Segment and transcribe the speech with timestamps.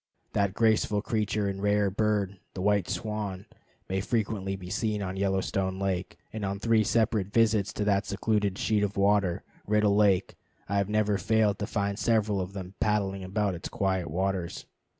[0.33, 3.45] That graceful creature and rare bird, the white swan,
[3.87, 8.57] may frequently be seen on Yellowstone Lake, and on three separate visits to that secluded
[8.57, 10.33] sheet of water, Riddle Lake,
[10.67, 14.65] I have never failed to find several of them paddling about in its quiet waters.